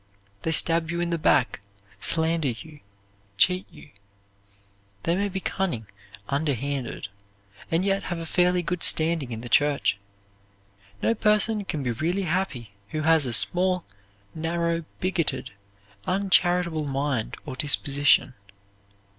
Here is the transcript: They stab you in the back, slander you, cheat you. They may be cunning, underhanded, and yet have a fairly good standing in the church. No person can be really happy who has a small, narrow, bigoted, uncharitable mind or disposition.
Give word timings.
They 0.41 0.51
stab 0.51 0.89
you 0.89 0.99
in 0.99 1.11
the 1.11 1.19
back, 1.19 1.59
slander 1.99 2.47
you, 2.47 2.79
cheat 3.37 3.67
you. 3.69 3.91
They 5.03 5.15
may 5.15 5.29
be 5.29 5.39
cunning, 5.39 5.85
underhanded, 6.27 7.09
and 7.69 7.85
yet 7.85 8.05
have 8.05 8.17
a 8.17 8.25
fairly 8.25 8.63
good 8.63 8.83
standing 8.83 9.31
in 9.31 9.41
the 9.41 9.47
church. 9.47 9.99
No 11.03 11.13
person 11.13 11.65
can 11.65 11.83
be 11.83 11.91
really 11.91 12.23
happy 12.23 12.71
who 12.89 13.01
has 13.01 13.27
a 13.27 13.31
small, 13.33 13.83
narrow, 14.33 14.85
bigoted, 15.01 15.51
uncharitable 16.07 16.87
mind 16.87 17.37
or 17.45 17.55
disposition. 17.55 18.33